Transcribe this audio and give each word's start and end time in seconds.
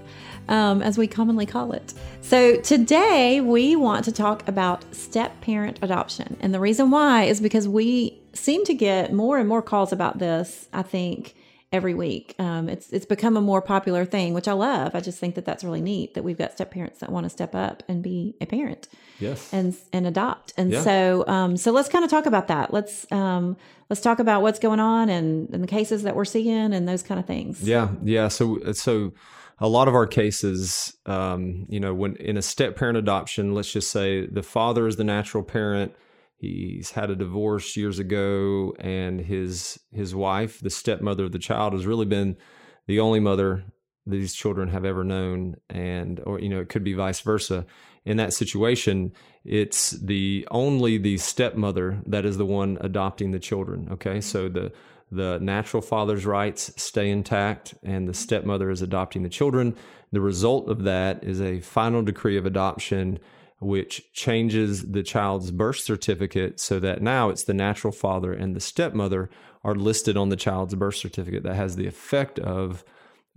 Um, 0.47 0.83
as 0.83 0.99
we 0.99 1.07
commonly 1.07 1.47
call 1.47 1.71
it. 1.71 1.95
So, 2.21 2.61
today 2.61 3.41
we 3.41 3.75
want 3.75 4.05
to 4.05 4.11
talk 4.11 4.47
about 4.47 4.85
step 4.93 5.41
parent 5.41 5.79
adoption. 5.81 6.37
And 6.41 6.53
the 6.53 6.59
reason 6.59 6.91
why 6.91 7.23
is 7.23 7.41
because 7.41 7.67
we 7.67 8.19
seem 8.35 8.65
to 8.65 8.73
get 8.73 9.13
more 9.13 9.37
and 9.37 9.49
more 9.49 9.61
calls 9.61 9.91
about 9.91 10.19
this, 10.19 10.67
I 10.73 10.83
think, 10.83 11.35
every 11.71 11.93
week. 11.93 12.35
Um, 12.39 12.69
it's 12.69 12.91
it's 12.91 13.05
become 13.05 13.35
a 13.35 13.41
more 13.41 13.61
popular 13.61 14.05
thing, 14.05 14.33
which 14.33 14.47
I 14.47 14.53
love. 14.53 14.93
I 14.95 14.99
just 14.99 15.19
think 15.19 15.35
that 15.35 15.45
that's 15.45 15.63
really 15.63 15.81
neat 15.81 16.13
that 16.13 16.23
we've 16.23 16.37
got 16.37 16.51
step 16.53 16.71
parents 16.71 16.99
that 16.99 17.11
want 17.11 17.25
to 17.25 17.29
step 17.29 17.55
up 17.55 17.83
and 17.87 18.03
be 18.03 18.35
a 18.39 18.45
parent, 18.45 18.87
yes, 19.19 19.51
and 19.51 19.75
and 19.91 20.05
adopt. 20.05 20.53
And 20.57 20.71
Yeah. 20.71 20.81
so 20.81 21.27
um, 21.27 21.57
so 21.57 21.71
let's 21.71 21.89
kind 21.89 22.05
of 22.05 22.11
talk 22.11 22.25
about 22.25 22.47
that. 22.47 22.73
Let's 22.73 23.11
um, 23.11 23.57
let's 23.89 24.01
talk 24.01 24.19
about 24.19 24.41
what's 24.41 24.59
going 24.59 24.79
on 24.79 25.09
and, 25.09 25.49
and 25.53 25.63
the 25.63 25.67
cases 25.67 26.03
that 26.03 26.15
we're 26.15 26.25
seeing 26.25 26.73
and 26.73 26.87
those 26.87 27.03
kind 27.03 27.19
of 27.19 27.25
things. 27.25 27.61
Yeah, 27.61 27.89
yeah. 28.03 28.27
So, 28.29 28.73
so 28.73 29.13
a 29.59 29.67
lot 29.67 29.87
of 29.87 29.95
our 29.95 30.07
cases, 30.07 30.95
um, 31.05 31.65
you 31.69 31.79
know, 31.79 31.93
when 31.93 32.15
in 32.17 32.37
a 32.37 32.41
step 32.41 32.75
parent 32.75 32.97
adoption, 32.97 33.53
let's 33.53 33.71
just 33.71 33.91
say 33.91 34.25
the 34.25 34.43
father 34.43 34.87
is 34.87 34.95
the 34.95 35.03
natural 35.03 35.43
parent. 35.43 35.93
He's 36.45 36.91
had 36.91 37.09
a 37.09 37.15
divorce 37.15 37.75
years 37.75 37.99
ago, 37.99 38.75
and 38.79 39.19
his 39.21 39.79
his 39.91 40.13
wife, 40.13 40.59
the 40.59 40.69
stepmother 40.69 41.25
of 41.25 41.31
the 41.31 41.39
child, 41.39 41.73
has 41.73 41.85
really 41.85 42.05
been 42.05 42.37
the 42.87 42.99
only 42.99 43.19
mother 43.19 43.63
these 44.05 44.33
children 44.33 44.69
have 44.69 44.85
ever 44.85 45.03
known, 45.03 45.55
and 45.69 46.21
or 46.25 46.39
you 46.39 46.49
know, 46.49 46.59
it 46.59 46.69
could 46.69 46.83
be 46.83 46.93
vice 46.93 47.21
versa. 47.21 47.65
In 48.05 48.17
that 48.17 48.33
situation, 48.33 49.13
it's 49.43 49.91
the 49.91 50.47
only 50.51 50.99
the 50.99 51.17
stepmother 51.17 52.01
that 52.05 52.25
is 52.25 52.37
the 52.37 52.45
one 52.45 52.77
adopting 52.81 53.31
the 53.31 53.39
children. 53.39 53.87
Okay, 53.91 54.21
so 54.21 54.47
the 54.47 54.71
the 55.11 55.39
natural 55.39 55.81
father's 55.81 56.25
rights 56.25 56.71
stay 56.81 57.09
intact 57.09 57.75
and 57.83 58.07
the 58.07 58.13
stepmother 58.13 58.69
is 58.69 58.81
adopting 58.81 59.23
the 59.23 59.29
children. 59.29 59.75
The 60.11 60.21
result 60.21 60.67
of 60.67 60.83
that 60.83 61.23
is 61.23 61.41
a 61.41 61.59
final 61.59 62.01
decree 62.01 62.37
of 62.37 62.45
adoption, 62.45 63.19
which 63.59 64.11
changes 64.13 64.91
the 64.91 65.03
child's 65.03 65.51
birth 65.51 65.79
certificate 65.79 66.59
so 66.59 66.79
that 66.79 67.01
now 67.01 67.29
it's 67.29 67.43
the 67.43 67.53
natural 67.53 67.93
father 67.93 68.33
and 68.33 68.55
the 68.55 68.59
stepmother 68.59 69.29
are 69.63 69.75
listed 69.75 70.17
on 70.17 70.29
the 70.29 70.35
child's 70.35 70.75
birth 70.75 70.95
certificate. 70.95 71.43
That 71.43 71.55
has 71.55 71.75
the 71.75 71.87
effect 71.87 72.37
of 72.39 72.83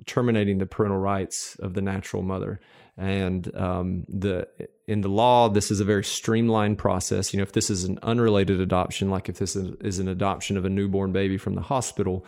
terminating 0.06 0.58
the 0.58 0.66
parental 0.66 0.98
rights 0.98 1.56
of 1.56 1.74
the 1.74 1.82
natural 1.82 2.22
mother. 2.22 2.60
And 2.96 3.54
um, 3.56 4.04
the 4.08 4.48
in 4.88 5.02
the 5.02 5.08
law, 5.08 5.48
this 5.48 5.70
is 5.70 5.78
a 5.78 5.84
very 5.84 6.02
streamlined 6.02 6.78
process. 6.78 7.32
You 7.32 7.38
know, 7.38 7.44
if 7.44 7.52
this 7.52 7.70
is 7.70 7.84
an 7.84 7.98
unrelated 8.02 8.60
adoption, 8.60 9.08
like 9.08 9.28
if 9.28 9.38
this 9.38 9.54
is, 9.54 9.98
an 10.00 10.08
adoption 10.08 10.56
of 10.56 10.64
a 10.64 10.68
newborn 10.68 11.12
baby 11.12 11.36
from 11.36 11.54
the 11.54 11.60
hospital, 11.60 12.24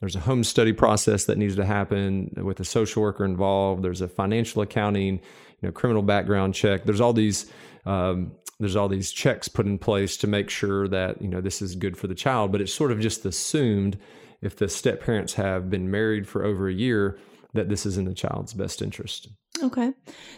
there's 0.00 0.16
a 0.16 0.20
home 0.20 0.44
study 0.44 0.72
process 0.72 1.24
that 1.26 1.38
needs 1.38 1.56
to 1.56 1.64
happen 1.64 2.30
with 2.36 2.60
a 2.60 2.64
social 2.64 3.02
worker 3.02 3.24
involved. 3.24 3.82
There's 3.82 4.00
a 4.00 4.08
financial 4.08 4.62
accounting, 4.62 5.14
you 5.14 5.20
know, 5.62 5.72
criminal 5.72 6.02
background 6.02 6.54
check. 6.54 6.84
There's 6.84 7.00
all 7.00 7.12
these 7.12 7.50
um, 7.86 8.32
there's 8.60 8.76
all 8.76 8.88
these 8.88 9.12
checks 9.12 9.48
put 9.48 9.66
in 9.66 9.78
place 9.78 10.16
to 10.18 10.26
make 10.26 10.48
sure 10.50 10.88
that 10.88 11.20
you 11.20 11.28
know 11.28 11.40
this 11.40 11.62
is 11.62 11.74
good 11.74 11.96
for 11.96 12.06
the 12.06 12.14
child. 12.14 12.52
But 12.52 12.60
it's 12.60 12.72
sort 12.72 12.92
of 12.92 13.00
just 13.00 13.24
assumed 13.24 13.98
if 14.42 14.56
the 14.56 14.68
step 14.68 15.02
parents 15.02 15.34
have 15.34 15.70
been 15.70 15.90
married 15.90 16.28
for 16.28 16.44
over 16.44 16.68
a 16.68 16.72
year 16.72 17.18
that 17.54 17.68
this 17.68 17.86
is 17.86 17.96
in 17.96 18.04
the 18.04 18.14
child's 18.14 18.52
best 18.52 18.82
interest. 18.82 19.28
Okay. 19.62 19.92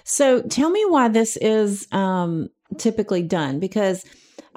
So 0.05 0.43
tell 0.43 0.71
me 0.71 0.85
why 0.87 1.09
this 1.09 1.37
is 1.39 1.89
um, 1.93 2.49
typically 2.79 3.23
done 3.23 3.59
because 3.59 4.05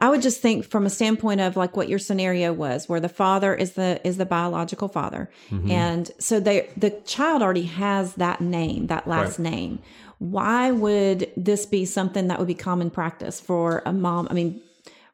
I 0.02 0.10
would 0.10 0.22
just 0.22 0.42
think 0.42 0.66
from 0.66 0.86
a 0.86 0.90
standpoint 0.90 1.42
of 1.42 1.58
like 1.58 1.76
what 1.76 1.90
your 1.90 2.00
scenario 2.00 2.54
was 2.54 2.88
where 2.88 3.00
the 3.02 3.10
father 3.10 3.54
is 3.54 3.74
the 3.74 4.00
is 4.04 4.16
the 4.18 4.26
biological 4.26 4.88
father 4.88 5.30
Mm-hmm. 5.52 5.72
and 5.72 6.12
so 6.20 6.40
they 6.40 6.70
the 6.78 6.92
child 7.06 7.42
already 7.42 7.64
has 7.64 8.14
that 8.16 8.40
name 8.42 8.88
that 8.88 9.08
last 9.08 9.40
Right. 9.40 9.52
name 9.52 9.80
why 10.20 10.72
would 10.72 11.30
this 11.38 11.66
be 11.66 11.86
something 11.86 12.28
that 12.28 12.40
would 12.40 12.48
be 12.48 12.56
common 12.56 12.90
practice 12.90 13.40
for 13.40 13.82
a 13.86 13.94
mom 13.94 14.28
I 14.32 14.34
mean 14.34 14.62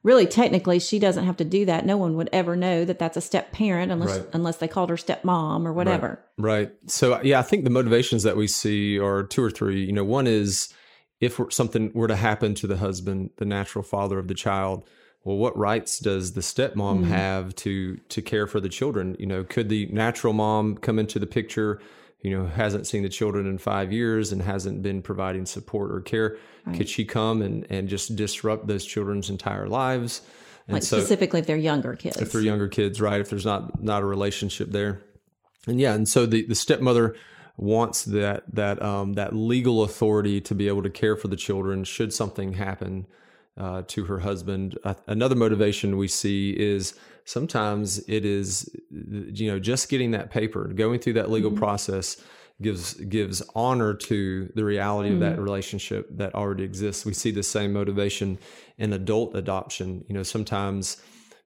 really 0.03 0.27
technically 0.27 0.77
she 0.79 0.99
doesn't 0.99 1.25
have 1.25 1.37
to 1.37 1.43
do 1.45 1.65
that 1.65 1.85
no 1.85 1.97
one 1.97 2.15
would 2.15 2.29
ever 2.31 2.55
know 2.55 2.85
that 2.85 2.99
that's 2.99 3.17
a 3.17 3.21
step 3.21 3.51
parent 3.51 3.91
unless 3.91 4.19
Right. 4.19 4.27
unless 4.33 4.57
they 4.57 4.67
called 4.67 4.89
her 4.91 4.97
stepmom 4.97 5.65
or 5.65 5.73
whatever 5.73 6.19
Right. 6.37 6.71
So 6.87 7.19
yeah, 7.23 7.39
I 7.39 7.43
think 7.43 7.63
the 7.63 7.69
motivations 7.69 8.21
that 8.23 8.35
we 8.37 8.47
see 8.47 8.99
are 8.99 9.23
two 9.23 9.41
or 9.41 9.49
three. 9.49 9.83
You 9.85 9.93
know, 9.93 10.03
one 10.03 10.27
is 10.27 10.67
if 11.19 11.39
something 11.49 11.91
were 11.93 12.07
to 12.07 12.15
happen 12.15 12.53
to 12.55 12.67
the 12.67 12.77
husband, 12.77 13.31
the 13.37 13.45
natural 13.45 13.83
father 13.83 14.19
of 14.19 14.27
the 14.27 14.33
child, 14.33 14.83
well, 15.23 15.37
what 15.37 15.57
rights 15.57 15.99
does 15.99 16.33
the 16.33 16.41
stepmom 16.41 17.03
mm. 17.03 17.07
have 17.07 17.55
to 17.55 17.97
to 17.97 18.21
care 18.21 18.47
for 18.47 18.59
the 18.59 18.69
children? 18.69 19.15
You 19.19 19.25
know, 19.25 19.43
could 19.43 19.69
the 19.69 19.87
natural 19.87 20.33
mom 20.33 20.77
come 20.77 20.99
into 20.99 21.19
the 21.19 21.27
picture? 21.27 21.81
You 22.21 22.37
know, 22.37 22.45
hasn't 22.47 22.87
seen 22.87 23.03
the 23.03 23.09
children 23.09 23.45
in 23.45 23.57
five 23.57 23.91
years 23.91 24.31
and 24.31 24.41
hasn't 24.41 24.81
been 24.81 25.01
providing 25.01 25.45
support 25.45 25.91
or 25.91 26.01
care. 26.01 26.37
Could 26.73 26.89
she 26.89 27.05
come 27.05 27.41
and 27.41 27.65
and 27.69 27.87
just 27.87 28.15
disrupt 28.15 28.67
those 28.67 28.85
children's 28.85 29.29
entire 29.29 29.67
lives? 29.67 30.21
And 30.67 30.73
like 30.73 30.83
specifically 30.83 31.39
if 31.41 31.47
they're 31.47 31.57
younger 31.57 31.95
kids 31.95 32.17
if 32.17 32.31
they're 32.31 32.41
younger 32.41 32.67
kids, 32.67 32.99
right? 32.99 33.21
If 33.21 33.29
there's 33.29 33.45
not 33.45 33.83
not 33.83 34.01
a 34.01 34.05
relationship 34.05 34.71
there, 34.71 35.01
and 35.67 35.79
yeah, 35.79 35.93
and 35.93 36.07
so 36.07 36.25
the 36.25 36.45
the 36.45 36.55
stepmother 36.55 37.15
wants 37.57 38.03
that 38.05 38.43
that 38.53 38.81
um, 38.81 39.13
that 39.13 39.35
legal 39.35 39.83
authority 39.83 40.41
to 40.41 40.55
be 40.55 40.67
able 40.67 40.83
to 40.83 40.89
care 40.89 41.15
for 41.15 41.27
the 41.27 41.35
children 41.35 41.83
should 41.83 42.13
something 42.13 42.53
happen 42.53 43.05
uh, 43.57 43.83
to 43.87 44.05
her 44.05 44.19
husband. 44.19 44.77
Uh, 44.83 44.93
another 45.07 45.35
motivation 45.35 45.97
we 45.97 46.07
see 46.07 46.51
is 46.51 46.93
sometimes 47.23 47.99
it 48.09 48.25
is 48.25 48.69
you 48.91 49.49
know 49.49 49.59
just 49.59 49.89
getting 49.89 50.11
that 50.11 50.29
paper, 50.29 50.65
going 50.67 50.99
through 50.99 51.13
that 51.13 51.31
legal 51.31 51.51
process 51.51 52.21
gives 52.61 52.93
gives 52.93 53.41
honor 53.53 53.93
to 53.93 54.51
the 54.55 54.63
reality 54.63 55.13
of 55.13 55.19
that 55.19 55.39
relationship 55.39 56.07
that 56.11 56.33
already 56.35 56.63
exists. 56.63 57.05
We 57.05 57.13
see 57.13 57.31
the 57.31 57.43
same 57.43 57.73
motivation 57.73 58.37
in 58.77 58.93
adult 58.93 59.35
adoption. 59.35 60.05
You 60.07 60.15
know, 60.15 60.23
sometimes 60.23 61.01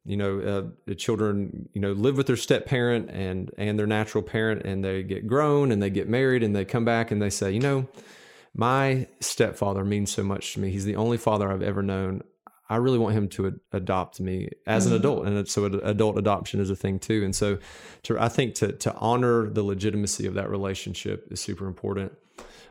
you 0.06 0.18
know 0.18 0.40
uh, 0.40 0.70
the 0.86 0.96
children 0.96 1.70
you 1.74 1.82
know 1.82 1.92
live 1.92 2.18
with 2.18 2.28
their 2.28 2.38
step 2.38 2.66
parent 2.66 3.10
and 3.10 3.52
and 3.58 3.78
their 3.78 3.88
natural 3.88 4.24
parent 4.24 4.66
and 4.66 4.84
they 4.84 5.04
get 5.04 5.28
grown 5.28 5.72
and 5.72 5.82
they 5.82 5.90
get 5.90 6.08
married 6.08 6.44
and 6.44 6.56
they 6.56 6.66
come 6.66 6.86
back 6.86 7.12
and 7.12 7.22
they 7.22 7.30
say 7.30 7.52
you 7.52 7.60
know 7.60 7.88
my 8.56 9.08
stepfather 9.20 9.86
means 9.86 10.12
so 10.12 10.24
much 10.24 10.54
to 10.54 10.60
me. 10.60 10.72
He's 10.72 10.86
the 10.86 10.96
only 10.96 11.18
father 11.18 11.52
i've 11.52 11.62
ever 11.62 11.82
known. 11.82 12.24
I 12.72 12.76
really 12.76 13.00
want 13.00 13.16
him 13.16 13.28
to 13.30 13.48
ad- 13.48 13.60
adopt 13.72 14.20
me 14.20 14.50
as 14.68 14.86
an 14.86 14.94
adult. 14.94 15.26
And 15.26 15.48
so 15.48 15.66
ad- 15.66 15.80
adult 15.84 16.18
adoption 16.18 16.60
is 16.60 16.70
a 16.70 16.76
thing 16.76 17.00
too. 17.00 17.24
And 17.24 17.36
so 17.36 17.58
to 18.04 18.20
i 18.20 18.30
think 18.30 18.56
to 18.56 18.72
to 18.74 18.94
honor 18.96 19.50
the 19.50 19.64
legitimacy 19.64 20.26
of 20.28 20.34
that 20.36 20.50
relationship 20.50 21.28
is 21.32 21.40
super 21.40 21.68
important 21.68 22.14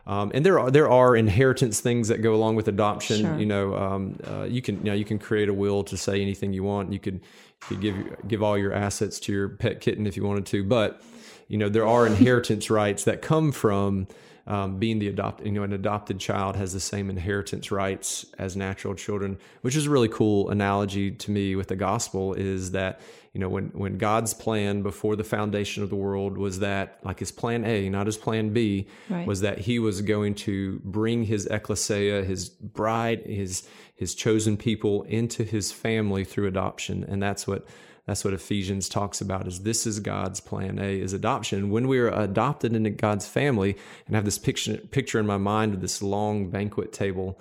um, 0.09 0.33
and 0.33 0.45
there 0.45 0.59
are 0.59 0.71
there 0.71 0.91
are 0.91 1.15
inheritance 1.15 1.81
things 1.81 2.09
that 2.09 2.23
go 2.23 2.35
along 2.35 2.57
with 2.57 2.67
adoption. 2.67 3.21
Sure. 3.21 3.39
You 3.39 3.45
know, 3.45 3.77
um, 3.77 4.19
uh, 4.27 4.45
you 4.45 4.63
can 4.63 4.79
you 4.79 4.85
know 4.85 4.95
you 4.95 5.05
can 5.05 5.19
create 5.19 5.51
a 5.51 5.55
will 5.55 5.85
to 5.85 5.99
say 5.99 6.23
anything 6.23 6.55
you 6.55 6.65
want. 6.65 6.95
You 6.95 6.99
could, 6.99 7.15
you 7.15 7.21
could 7.69 7.81
give 7.83 8.29
give 8.29 8.43
all 8.43 8.57
your 8.57 8.73
assets 8.73 9.21
to 9.21 9.33
your 9.33 9.51
pet 9.51 9.83
kitten 9.83 10.07
if 10.07 10.17
you 10.17 10.25
wanted 10.25 10.47
to, 10.47 10.65
but 10.65 11.03
you 11.47 11.59
know 11.59 11.69
there 11.69 11.87
are 11.87 12.07
inheritance 12.07 12.71
rights 12.71 13.05
that 13.05 13.21
come 13.21 13.53
from 13.53 14.09
um, 14.49 14.79
being 14.79 14.99
the 14.99 15.09
adopted. 15.09 15.47
You 15.47 15.53
know, 15.53 15.63
an 15.63 15.73
adopted 15.73 16.19
child 16.19 16.57
has 16.57 16.73
the 16.73 16.81
same 16.81 17.11
inheritance 17.11 17.71
rights 17.71 18.27
as 18.39 18.57
natural 18.57 18.95
children, 18.95 19.39
which 19.61 19.77
is 19.77 19.87
a 19.87 19.91
really 19.91 20.09
cool 20.09 20.49
analogy 20.51 21.11
to 21.13 21.31
me 21.31 21.55
with 21.55 21.69
the 21.69 21.77
gospel. 21.77 22.35
Is 22.35 22.73
that 22.73 23.01
you 23.35 23.41
know 23.41 23.49
when 23.51 23.67
when 23.75 23.99
God's 23.99 24.33
plan 24.35 24.83
before 24.83 25.15
the 25.17 25.23
foundation 25.25 25.83
of 25.83 25.91
the 25.91 25.97
world 25.97 26.39
was 26.39 26.61
that 26.61 26.99
like 27.05 27.19
his 27.21 27.31
plan 27.31 27.65
A, 27.65 27.89
not 27.91 28.07
his 28.07 28.17
plan 28.17 28.53
B, 28.55 28.87
Right. 29.11 29.27
was 29.27 29.43
that 29.43 29.59
he 29.59 29.79
was 29.79 30.01
going 30.01 30.35
to 30.47 30.81
bring 30.83 31.25
his 31.25 31.47
ecclesia, 31.47 32.25
his 32.25 32.49
bride, 32.49 33.21
his 33.27 33.69
his 33.95 34.15
chosen 34.15 34.57
people 34.57 35.03
into 35.03 35.45
his 35.45 35.73
family 35.73 36.25
through 36.25 36.47
adoption, 36.47 37.05
and 37.07 37.23
that's 37.23 37.47
what 37.47 37.67
that's 38.09 38.25
what 38.25 38.33
Ephesians 38.33 38.89
talks 38.89 39.21
about. 39.21 39.47
Is 39.47 39.61
this 39.61 39.87
is 39.87 40.01
God's 40.01 40.41
plan 40.41 40.79
A 40.79 40.99
is 40.99 41.13
adoption. 41.13 41.69
When 41.69 41.87
we 41.89 41.99
are 41.99 42.09
adopted 42.09 42.75
into 42.75 42.89
God's 42.89 43.29
family, 43.29 43.77
and 44.07 44.17
I 44.17 44.19
have 44.19 44.25
this 44.25 44.39
picture 44.39 44.79
picture 44.79 45.21
in 45.21 45.27
my 45.27 45.37
mind 45.37 45.75
of 45.75 45.83
this 45.83 46.01
long 46.01 46.49
banquet 46.49 46.95
table, 46.95 47.39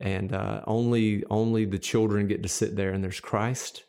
and 0.00 0.32
uh, 0.32 0.62
only 0.66 1.22
only 1.30 1.64
the 1.64 1.78
children 1.78 2.26
get 2.26 2.42
to 2.42 2.48
sit 2.48 2.74
there, 2.74 2.90
and 2.90 3.04
there's 3.04 3.20
Christ, 3.20 3.84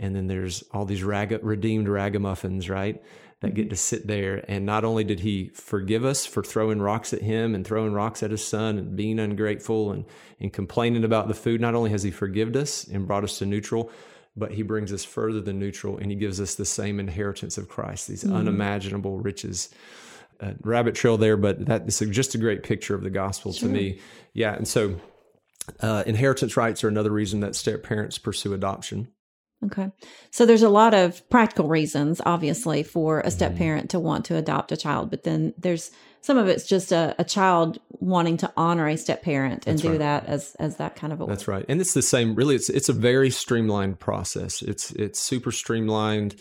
and 0.00 0.16
then 0.16 0.26
there's 0.26 0.64
all 0.72 0.84
these 0.84 1.04
rag- 1.04 1.44
redeemed 1.44 1.86
ragamuffins, 1.86 2.68
right? 2.68 3.00
That 3.38 3.54
get 3.54 3.70
to 3.70 3.76
sit 3.76 4.08
there. 4.08 4.44
And 4.48 4.66
not 4.66 4.84
only 4.84 5.04
did 5.04 5.20
he 5.20 5.50
forgive 5.54 6.04
us 6.04 6.26
for 6.26 6.42
throwing 6.42 6.82
rocks 6.82 7.12
at 7.12 7.22
him 7.22 7.54
and 7.54 7.64
throwing 7.64 7.92
rocks 7.92 8.24
at 8.24 8.32
his 8.32 8.44
son 8.44 8.78
and 8.78 8.96
being 8.96 9.20
ungrateful 9.20 9.92
and, 9.92 10.06
and 10.40 10.52
complaining 10.52 11.04
about 11.04 11.28
the 11.28 11.34
food, 11.34 11.60
not 11.60 11.76
only 11.76 11.90
has 11.90 12.02
he 12.02 12.10
forgiven 12.10 12.56
us 12.56 12.84
and 12.84 13.06
brought 13.06 13.22
us 13.22 13.38
to 13.38 13.46
neutral, 13.46 13.92
but 14.36 14.52
he 14.52 14.62
brings 14.62 14.92
us 14.92 15.04
further 15.04 15.40
than 15.40 15.58
neutral 15.58 15.98
and 15.98 16.10
he 16.10 16.16
gives 16.16 16.40
us 16.40 16.54
the 16.54 16.64
same 16.64 16.98
inheritance 16.98 17.58
of 17.58 17.68
Christ, 17.68 18.08
these 18.08 18.24
mm-hmm. 18.24 18.36
unimaginable 18.36 19.18
riches. 19.18 19.70
Uh, 20.40 20.54
rabbit 20.62 20.96
trail 20.96 21.16
there, 21.16 21.36
but 21.36 21.66
that 21.66 21.86
is 21.86 22.00
just 22.10 22.34
a 22.34 22.38
great 22.38 22.64
picture 22.64 22.96
of 22.96 23.04
the 23.04 23.10
gospel 23.10 23.52
sure. 23.52 23.68
to 23.68 23.72
me. 23.72 24.00
Yeah. 24.34 24.52
And 24.54 24.66
so 24.66 25.00
uh, 25.78 26.02
inheritance 26.04 26.56
rights 26.56 26.82
are 26.82 26.88
another 26.88 27.12
reason 27.12 27.40
that 27.40 27.54
step 27.54 27.84
parents 27.84 28.18
pursue 28.18 28.52
adoption. 28.52 29.06
Okay. 29.64 29.90
So 30.30 30.44
there's 30.44 30.62
a 30.62 30.68
lot 30.68 30.94
of 30.94 31.28
practical 31.30 31.68
reasons, 31.68 32.20
obviously, 32.26 32.82
for 32.82 33.20
a 33.20 33.30
step 33.30 33.52
mm-hmm. 33.52 33.58
parent 33.58 33.90
to 33.90 34.00
want 34.00 34.24
to 34.24 34.36
adopt 34.36 34.72
a 34.72 34.76
child, 34.76 35.10
but 35.10 35.22
then 35.22 35.54
there's 35.56 35.92
some 36.22 36.38
of 36.38 36.48
it's 36.48 36.66
just 36.66 36.92
a, 36.92 37.14
a 37.18 37.24
child 37.24 37.78
wanting 38.00 38.36
to 38.38 38.52
honor 38.56 38.88
a 38.88 38.96
step 38.96 39.22
parent 39.22 39.66
and 39.66 39.76
That's 39.76 39.82
do 39.82 39.90
right. 39.90 39.98
that 39.98 40.26
as 40.26 40.56
as 40.58 40.76
that 40.76 40.96
kind 40.96 41.12
of 41.12 41.20
a 41.20 41.26
That's 41.26 41.46
right. 41.46 41.64
And 41.68 41.80
it's 41.80 41.94
the 41.94 42.02
same 42.02 42.34
really 42.34 42.54
it's 42.54 42.70
it's 42.70 42.88
a 42.88 42.92
very 42.94 43.28
streamlined 43.28 43.98
process. 44.00 44.62
It's 44.62 44.92
it's 44.92 45.20
super 45.20 45.52
streamlined 45.52 46.36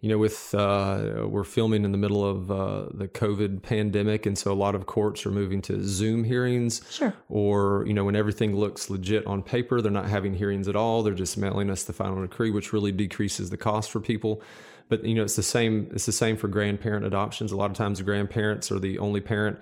you 0.00 0.08
know, 0.08 0.18
with 0.18 0.54
uh, 0.54 1.26
we're 1.26 1.42
filming 1.42 1.84
in 1.84 1.90
the 1.90 1.98
middle 1.98 2.24
of 2.24 2.50
uh, 2.52 2.86
the 2.94 3.08
COVID 3.08 3.62
pandemic, 3.62 4.26
and 4.26 4.38
so 4.38 4.52
a 4.52 4.54
lot 4.54 4.76
of 4.76 4.86
courts 4.86 5.26
are 5.26 5.32
moving 5.32 5.60
to 5.62 5.82
Zoom 5.82 6.22
hearings. 6.22 6.82
Sure. 6.88 7.12
Or 7.28 7.84
you 7.84 7.92
know, 7.92 8.04
when 8.04 8.14
everything 8.14 8.54
looks 8.54 8.90
legit 8.90 9.26
on 9.26 9.42
paper, 9.42 9.80
they're 9.80 9.90
not 9.90 10.08
having 10.08 10.34
hearings 10.34 10.68
at 10.68 10.76
all. 10.76 11.02
They're 11.02 11.14
just 11.14 11.36
mailing 11.36 11.68
us 11.68 11.82
the 11.82 11.92
final 11.92 12.22
decree, 12.22 12.50
which 12.50 12.72
really 12.72 12.92
decreases 12.92 13.50
the 13.50 13.56
cost 13.56 13.90
for 13.90 13.98
people. 13.98 14.40
But 14.88 15.04
you 15.04 15.14
know, 15.14 15.24
it's 15.24 15.36
the 15.36 15.42
same. 15.42 15.90
It's 15.92 16.06
the 16.06 16.12
same 16.12 16.36
for 16.36 16.46
grandparent 16.46 17.04
adoptions. 17.04 17.50
A 17.50 17.56
lot 17.56 17.70
of 17.70 17.76
times, 17.76 17.98
the 17.98 18.04
grandparents 18.04 18.70
are 18.70 18.78
the 18.78 19.00
only 19.00 19.20
parent 19.20 19.58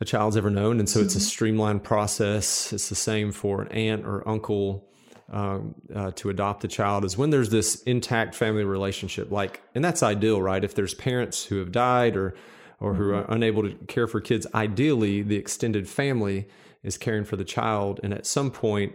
a 0.00 0.06
child's 0.06 0.38
ever 0.38 0.50
known, 0.50 0.80
and 0.80 0.88
so 0.88 1.00
mm-hmm. 1.00 1.06
it's 1.06 1.14
a 1.16 1.18
mm-hmm. 1.18 1.26
streamlined 1.26 1.84
process. 1.84 2.72
It's 2.72 2.88
the 2.88 2.94
same 2.94 3.30
for 3.30 3.60
an 3.60 3.68
aunt 3.68 4.06
or 4.06 4.26
uncle 4.26 4.88
um, 5.32 5.74
uh, 5.94 6.10
to 6.12 6.30
adopt 6.30 6.64
a 6.64 6.68
child 6.68 7.04
is 7.04 7.16
when 7.16 7.30
there's 7.30 7.50
this 7.50 7.82
intact 7.82 8.34
family 8.34 8.64
relationship. 8.64 9.30
Like, 9.30 9.62
and 9.74 9.84
that's 9.84 10.02
ideal, 10.02 10.40
right? 10.40 10.62
If 10.62 10.74
there's 10.74 10.94
parents 10.94 11.44
who 11.44 11.58
have 11.58 11.72
died 11.72 12.16
or 12.16 12.34
or 12.80 12.94
who 12.94 13.12
mm-hmm. 13.12 13.30
are 13.30 13.34
unable 13.34 13.62
to 13.62 13.74
care 13.86 14.06
for 14.06 14.20
kids, 14.20 14.46
ideally 14.54 15.22
the 15.22 15.36
extended 15.36 15.88
family 15.88 16.48
is 16.82 16.98
caring 16.98 17.24
for 17.24 17.36
the 17.36 17.44
child, 17.44 18.00
and 18.02 18.12
at 18.12 18.26
some 18.26 18.50
point. 18.50 18.94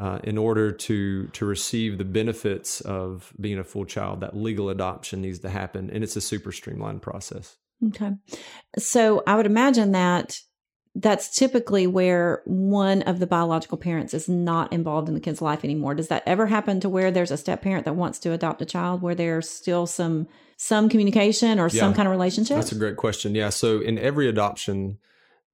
Uh, 0.00 0.20
in 0.22 0.38
order 0.38 0.70
to 0.70 1.26
to 1.32 1.44
receive 1.44 1.98
the 1.98 2.04
benefits 2.04 2.80
of 2.82 3.32
being 3.40 3.58
a 3.58 3.64
full 3.64 3.84
child, 3.84 4.20
that 4.20 4.36
legal 4.36 4.70
adoption 4.70 5.20
needs 5.20 5.40
to 5.40 5.50
happen, 5.50 5.90
and 5.90 6.04
it's 6.04 6.14
a 6.14 6.20
super 6.20 6.52
streamlined 6.52 7.02
process. 7.02 7.56
Okay, 7.84 8.12
so 8.78 9.24
I 9.26 9.34
would 9.34 9.46
imagine 9.46 9.90
that 9.90 10.38
that's 11.00 11.28
typically 11.32 11.86
where 11.86 12.42
one 12.44 13.02
of 13.02 13.20
the 13.20 13.26
biological 13.26 13.78
parents 13.78 14.12
is 14.12 14.28
not 14.28 14.72
involved 14.72 15.06
in 15.08 15.14
the 15.14 15.20
kid's 15.20 15.40
life 15.40 15.64
anymore. 15.64 15.94
Does 15.94 16.08
that 16.08 16.24
ever 16.26 16.46
happen 16.46 16.80
to 16.80 16.88
where 16.88 17.12
there's 17.12 17.30
a 17.30 17.36
step 17.36 17.62
parent 17.62 17.84
that 17.84 17.94
wants 17.94 18.18
to 18.20 18.32
adopt 18.32 18.60
a 18.62 18.66
child 18.66 19.00
where 19.00 19.14
there's 19.14 19.48
still 19.48 19.86
some 19.86 20.26
some 20.56 20.88
communication 20.88 21.60
or 21.60 21.68
yeah, 21.68 21.80
some 21.80 21.94
kind 21.94 22.08
of 22.08 22.10
relationship? 22.10 22.56
That's 22.56 22.72
a 22.72 22.78
great 22.78 22.96
question. 22.96 23.36
Yeah, 23.36 23.50
so 23.50 23.78
in 23.80 23.96
every 23.96 24.28
adoption, 24.28 24.98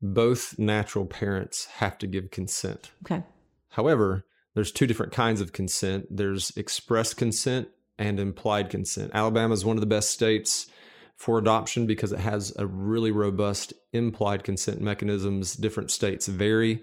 both 0.00 0.58
natural 0.58 1.04
parents 1.04 1.66
have 1.76 1.98
to 1.98 2.06
give 2.06 2.30
consent. 2.30 2.92
Okay. 3.04 3.22
However, 3.68 4.24
there's 4.54 4.72
two 4.72 4.86
different 4.86 5.12
kinds 5.12 5.42
of 5.42 5.52
consent. 5.52 6.06
There's 6.10 6.56
express 6.56 7.12
consent 7.12 7.68
and 7.98 8.18
implied 8.18 8.70
consent. 8.70 9.10
Alabama 9.12 9.52
is 9.52 9.64
one 9.64 9.76
of 9.76 9.82
the 9.82 9.86
best 9.86 10.10
states 10.10 10.68
for 11.16 11.38
adoption 11.38 11.86
because 11.86 12.12
it 12.12 12.20
has 12.20 12.52
a 12.56 12.66
really 12.66 13.10
robust 13.10 13.72
implied 13.92 14.44
consent 14.44 14.80
mechanisms. 14.80 15.54
Different 15.54 15.90
states 15.90 16.26
vary 16.26 16.82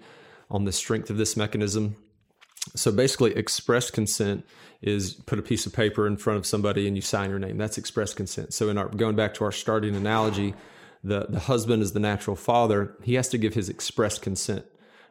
on 0.50 0.64
the 0.64 0.72
strength 0.72 1.10
of 1.10 1.16
this 1.16 1.36
mechanism. 1.36 1.96
So 2.74 2.92
basically, 2.92 3.34
express 3.36 3.90
consent 3.90 4.46
is 4.80 5.14
put 5.14 5.38
a 5.38 5.42
piece 5.42 5.66
of 5.66 5.72
paper 5.72 6.06
in 6.06 6.16
front 6.16 6.38
of 6.38 6.46
somebody 6.46 6.86
and 6.86 6.96
you 6.96 7.02
sign 7.02 7.30
your 7.30 7.38
name. 7.38 7.58
That's 7.58 7.78
express 7.78 8.14
consent. 8.14 8.52
So 8.54 8.68
in 8.68 8.78
our 8.78 8.88
going 8.88 9.16
back 9.16 9.34
to 9.34 9.44
our 9.44 9.52
starting 9.52 9.94
analogy, 9.94 10.54
the, 11.04 11.26
the 11.28 11.40
husband 11.40 11.82
is 11.82 11.92
the 11.92 12.00
natural 12.00 12.36
father. 12.36 12.96
He 13.02 13.14
has 13.14 13.28
to 13.30 13.38
give 13.38 13.54
his 13.54 13.68
express 13.68 14.18
consent. 14.18 14.64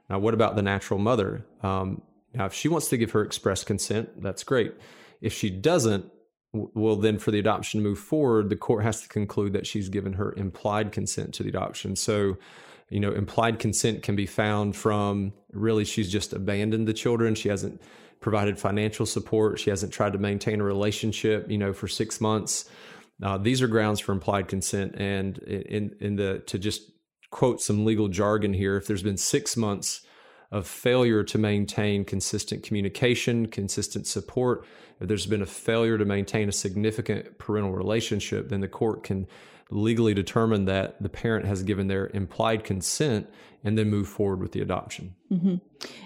Now, 0.09 0.19
what 0.19 0.33
about 0.33 0.55
the 0.55 0.61
natural 0.61 0.99
mother? 0.99 1.45
Um, 1.61 2.01
now, 2.33 2.45
if 2.45 2.53
she 2.53 2.67
wants 2.67 2.89
to 2.89 2.97
give 2.97 3.11
her 3.11 3.21
express 3.21 3.63
consent, 3.63 4.21
that's 4.21 4.43
great. 4.43 4.73
If 5.19 5.33
she 5.33 5.49
doesn't, 5.49 6.05
well 6.53 6.95
then 6.95 7.17
for 7.17 7.31
the 7.31 7.39
adoption 7.39 7.79
to 7.79 7.83
move 7.83 7.99
forward 7.99 8.49
the 8.49 8.55
court 8.55 8.83
has 8.83 9.01
to 9.01 9.07
conclude 9.07 9.53
that 9.53 9.65
she's 9.65 9.89
given 9.89 10.13
her 10.13 10.33
implied 10.33 10.91
consent 10.91 11.33
to 11.33 11.43
the 11.43 11.49
adoption. 11.49 11.95
So 11.95 12.37
you 12.89 12.99
know 12.99 13.11
implied 13.11 13.59
consent 13.59 14.03
can 14.03 14.15
be 14.15 14.25
found 14.25 14.75
from 14.75 15.33
really 15.53 15.85
she's 15.85 16.11
just 16.11 16.33
abandoned 16.33 16.87
the 16.87 16.93
children. 16.93 17.35
She 17.35 17.49
hasn't 17.49 17.81
provided 18.19 18.59
financial 18.59 19.05
support. 19.05 19.59
She 19.59 19.69
hasn't 19.69 19.93
tried 19.93 20.13
to 20.13 20.19
maintain 20.19 20.59
a 20.61 20.63
relationship 20.63 21.49
you 21.49 21.57
know 21.57 21.73
for 21.73 21.87
six 21.87 22.19
months. 22.19 22.69
Uh, 23.23 23.37
these 23.37 23.61
are 23.61 23.67
grounds 23.67 23.99
for 23.99 24.11
implied 24.11 24.47
consent. 24.47 24.95
And 24.95 25.37
in 25.39 25.95
in 25.99 26.15
the 26.15 26.39
to 26.47 26.59
just 26.59 26.91
quote 27.29 27.61
some 27.61 27.85
legal 27.85 28.09
jargon 28.09 28.53
here 28.53 28.75
if 28.75 28.87
there's 28.87 29.03
been 29.03 29.17
six 29.17 29.55
months 29.55 30.01
of 30.51 30.67
failure 30.67 31.23
to 31.23 31.37
maintain 31.37 32.03
consistent 32.03 32.63
communication, 32.63 33.47
consistent 33.47 34.05
support, 34.05 34.65
if 34.99 35.07
there's 35.07 35.25
been 35.25 35.41
a 35.41 35.47
failure 35.47 35.97
to 35.97 36.05
maintain 36.05 36.47
a 36.47 36.51
significant 36.51 37.37
parental 37.37 37.71
relationship, 37.71 38.49
then 38.49 38.61
the 38.61 38.67
court 38.67 39.03
can 39.03 39.27
legally 39.71 40.13
determine 40.13 40.65
that 40.65 41.01
the 41.01 41.09
parent 41.09 41.45
has 41.45 41.63
given 41.63 41.87
their 41.87 42.11
implied 42.13 42.63
consent 42.63 43.27
and 43.63 43.77
then 43.77 43.89
move 43.89 44.07
forward 44.07 44.41
with 44.41 44.51
the 44.51 44.61
adoption. 44.61 45.15
Mm-hmm. 45.31 45.55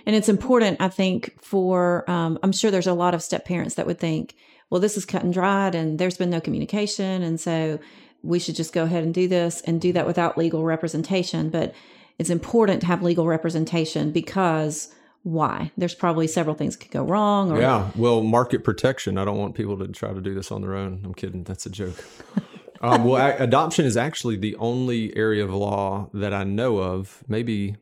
And 0.06 0.16
it's 0.16 0.30
important, 0.30 0.80
I 0.80 0.90
think, 0.90 1.42
for 1.42 2.10
um, 2.10 2.38
I'm 2.44 2.52
sure 2.52 2.70
there's 2.70 2.88
a 2.88 2.94
lot 2.94 3.14
of 3.14 3.24
step 3.24 3.46
parents 3.46 3.76
that 3.76 3.88
would 3.88 4.00
think, 4.00 4.36
well, 4.70 4.82
this 4.82 4.98
is 4.98 5.06
cut 5.06 5.24
and 5.24 5.34
dried 5.34 5.76
and 5.76 6.00
there's 6.00 6.18
been 6.18 6.30
no 6.30 6.42
communication. 6.42 7.24
And 7.24 7.40
so 7.40 7.80
we 8.22 8.40
should 8.40 8.56
just 8.56 8.74
go 8.74 8.84
ahead 8.84 9.04
and 9.04 9.14
do 9.14 9.28
this 9.28 9.62
and 9.62 9.82
do 9.82 9.94
that 9.94 10.08
without 10.08 10.38
legal 10.38 10.64
representation. 10.64 11.50
But 11.50 11.74
it's 12.18 12.30
important 12.30 12.82
to 12.82 12.88
have 12.88 13.04
legal 13.04 13.28
representation 13.28 14.12
because 14.12 14.94
why? 15.24 15.72
There's 15.76 15.96
probably 15.96 16.28
several 16.28 16.56
things 16.56 16.76
could 16.76 16.92
go 16.92 17.04
wrong. 17.04 17.52
Or, 17.52 17.60
yeah. 17.60 17.90
Well, 17.96 18.22
market 18.22 18.64
protection. 18.64 19.18
I 19.18 19.26
don't 19.26 19.38
want 19.38 19.56
people 19.56 19.78
to 19.80 19.88
try 19.88 20.14
to 20.14 20.22
do 20.22 20.36
this 20.36 20.52
on 20.52 20.62
their 20.62 20.76
own. 20.76 21.02
I'm 21.04 21.16
kidding. 21.16 21.44
That's 21.44 21.66
a 21.66 21.70
joke. 21.72 21.96
um, 22.82 23.06
well, 23.06 23.36
adoption 23.40 23.86
is 23.86 23.98
actually 23.98 24.38
the 24.38 24.56
only 24.58 25.16
area 25.18 25.44
of 25.44 25.52
law 25.52 26.12
that 26.14 26.32
I 26.32 26.44
know 26.44 26.78
of, 26.78 27.24
maybe 27.28 27.76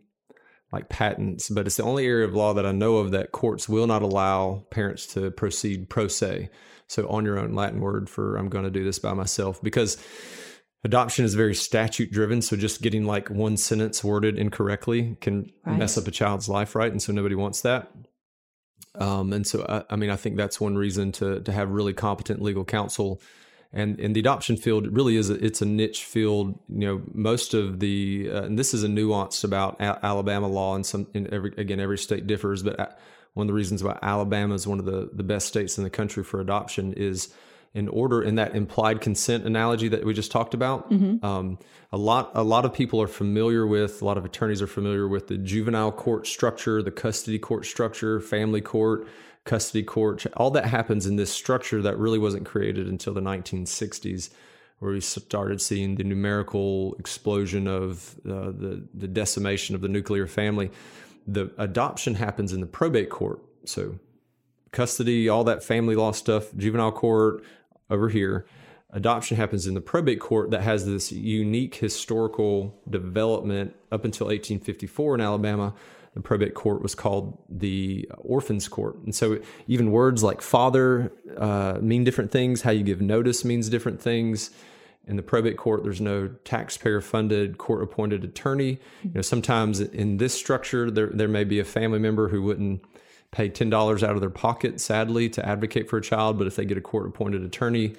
like 0.71 0.88
patents, 0.88 1.50
but 1.50 1.68
it's 1.68 1.75
the 1.75 1.83
only 1.83 2.07
area 2.07 2.25
of 2.25 2.33
law 2.33 2.53
that 2.53 2.65
I 2.65 2.71
know 2.71 2.95
of 2.97 3.12
that 3.12 3.33
courts 3.33 3.68
will 3.68 3.88
not 3.88 4.01
allow 4.01 4.66
parents 4.71 5.06
to 5.07 5.30
proceed 5.30 5.90
pro 5.90 6.07
se. 6.07 6.49
So 6.87 7.07
on 7.09 7.25
your 7.25 7.37
own 7.37 7.54
Latin 7.54 7.81
word 7.81 8.09
for 8.09 8.37
I'm 8.37 8.49
going 8.49 8.63
to 8.63 8.71
do 8.71 8.85
this 8.85 8.99
by 8.99 9.13
myself 9.13 9.61
because 9.61 9.97
adoption 10.83 11.25
is 11.25 11.33
very 11.33 11.56
statute 11.56 12.11
driven 12.11 12.42
so 12.42 12.56
just 12.56 12.81
getting 12.81 13.06
like 13.06 13.30
one 13.30 13.57
sentence 13.57 14.04
worded 14.04 14.37
incorrectly 14.37 15.18
can 15.21 15.52
right. 15.66 15.78
mess 15.78 15.97
up 15.97 16.07
a 16.07 16.11
child's 16.11 16.49
life 16.49 16.75
right? 16.75 16.92
And 16.92 17.02
so 17.02 17.13
nobody 17.13 17.35
wants 17.35 17.61
that. 17.61 17.92
Um, 18.95 19.33
and 19.33 19.47
so 19.47 19.66
I, 19.68 19.94
I, 19.94 19.95
mean 19.95 20.11
i 20.11 20.16
think 20.16 20.37
that's 20.37 20.61
one 20.61 20.75
reason 20.75 21.11
to 21.13 21.40
to 21.42 21.52
have 21.52 21.69
really 21.69 21.94
competent 21.94 22.42
legal 22.42 22.66
counsel. 22.66 23.21
And 23.75 23.99
in 23.99 24.13
the 24.13 24.19
adoption 24.19 24.56
field 24.56 24.85
it 24.85 24.92
really 24.92 25.16
is 25.16 25.30
a, 25.30 25.44
it's 25.44 25.61
a 25.61 25.66
niche 25.66 26.04
field. 26.04 26.59
You 26.69 26.87
know 26.87 27.02
most 27.13 27.54
of 27.54 27.80
the 27.80 28.30
uh, 28.31 28.44
and 28.44 28.59
this 28.59 28.73
is 28.73 28.83
a 28.83 28.90
nuance 28.90 29.44
about 29.44 29.80
a- 29.80 30.06
alabama 30.06 30.47
law 30.47 30.75
and 30.75 30.85
some 30.85 31.07
in 31.13 31.33
every 31.33 31.54
again 31.57 31.80
every 31.80 31.97
state 31.97 32.28
differs 32.28 32.61
but 32.61 32.80
uh, 32.80 32.90
one 33.33 33.45
of 33.45 33.47
the 33.47 33.54
reasons 33.54 33.83
why 33.83 33.97
alabama 34.04 34.54
is 34.54 34.68
one 34.68 34.80
of 34.80 34.85
the 34.85 35.09
the 35.13 35.23
best 35.23 35.47
states 35.47 35.78
in 35.78 35.83
the 35.83 35.90
country 35.90 36.23
for 36.23 36.40
adoption 36.40 36.94
is 36.94 37.33
in 37.73 37.87
order 37.87 38.21
in 38.21 38.35
that 38.35 38.56
implied 38.56 39.01
consent 39.01 39.45
analogy 39.45 39.87
that 39.87 40.06
we 40.06 40.13
just 40.13 40.31
talked 40.31 40.53
about. 40.53 40.92
Mm-hmm. 40.92 41.25
Um, 41.25 41.57
a 41.92 41.97
lot 41.97 42.31
a 42.35 42.44
lot 42.44 42.65
of 42.65 42.73
people 42.73 43.01
are 43.01 43.07
familiar 43.07 43.65
with 43.65 44.01
a 44.01 44.06
lot 44.06 44.18
of 44.18 44.25
attorneys 44.25 44.61
are 44.61 44.68
familiar 44.68 45.07
with 45.07 45.27
the 45.27 45.37
juvenile 45.37 45.92
court 45.92 46.27
structure, 46.27 46.81
the 46.81 46.92
custody 46.92 47.39
court 47.39 47.65
structure, 47.65 48.19
family 48.19 48.61
court, 48.61 49.07
custody 49.44 49.83
court. 49.83 50.25
All 50.37 50.51
that 50.51 50.65
happens 50.65 51.06
in 51.06 51.15
this 51.15 51.31
structure 51.31 51.81
that 51.81 51.97
really 51.97 52.19
wasn't 52.19 52.45
created 52.45 52.87
until 52.87 53.13
the 53.13 53.21
1960s. 53.21 54.30
Where 54.80 54.92
we 54.92 54.99
started 54.99 55.61
seeing 55.61 55.95
the 55.95 56.03
numerical 56.03 56.95
explosion 56.99 57.68
of 57.68 58.15
uh, 58.25 58.51
the 58.51 58.85
the 58.94 59.07
decimation 59.07 59.75
of 59.75 59.81
the 59.81 59.87
nuclear 59.87 60.27
family, 60.27 60.71
the 61.25 61.51
adoption 61.57 62.15
happens 62.15 62.51
in 62.51 62.59
the 62.59 62.68
probate 62.68 63.09
court. 63.09 63.39
So 63.65 63.97
custody, 64.73 65.30
all 65.30 65.45
that 65.45 65.63
family 65.63 65.95
law 65.95 66.11
stuff, 66.11 66.53
juvenile 66.57 66.92
court, 66.92 67.44
over 67.94 68.09
here. 68.09 68.45
Adoption 68.92 69.38
happens 69.38 69.66
in 69.66 69.73
the 69.73 69.81
probate 69.81 70.19
court 70.19 70.52
that 70.52 70.62
has 70.62 70.85
this 70.85 71.12
unique 71.12 71.76
historical 71.76 72.80
development 72.90 73.76
up 73.92 74.04
until 74.06 74.28
1854 74.28 75.16
in 75.16 75.21
Alabama. 75.21 75.73
The 76.14 76.21
probate 76.21 76.54
court 76.54 76.83
was 76.83 76.94
called 76.94 77.38
the 77.50 78.07
orphans 78.18 78.68
court. 78.68 78.97
And 78.97 79.16
so 79.16 79.40
even 79.68 79.92
words 79.92 80.21
like 80.21 80.42
father 80.42 81.12
uh, 81.38 81.80
mean 81.81 82.04
different 82.04 82.31
things. 82.31 82.62
How 82.62 82.71
you 82.71 82.83
give 82.83 83.02
notice 83.02 83.44
means 83.44 83.68
different 83.69 84.00
things. 84.00 84.52
In 85.07 85.16
the 85.16 85.23
probate 85.23 85.57
court, 85.57 85.83
there's 85.83 86.00
no 86.00 86.30
taxpayer 86.45 87.02
funded 87.02 87.57
court 87.57 87.81
appointed 87.81 88.23
attorney. 88.23 88.80
You 89.04 89.12
know, 89.16 89.21
sometimes 89.21 89.81
in 89.81 90.18
this 90.18 90.33
structure, 90.33 90.92
there, 90.92 91.07
there 91.07 91.28
may 91.28 91.44
be 91.44 91.59
a 91.59 91.66
family 91.66 92.00
member 92.00 92.30
who 92.30 92.44
wouldn't 92.44 92.85
pay 93.33 93.49
ten 93.49 93.69
dollars 93.69 94.04
out 94.04 94.11
of 94.11 94.21
their 94.21 94.30
pocket, 94.30 94.80
sadly, 94.80 95.28
to 95.30 95.45
advocate 95.45 95.90
for 95.90 95.97
a 95.97 96.02
child. 96.02 96.37
But 96.37 96.47
if 96.47 96.56
they 96.56 96.63
get 96.63 96.78
a 96.78 96.81
court 96.81 97.07
appointed 97.07 97.44
attorney, 97.44 97.95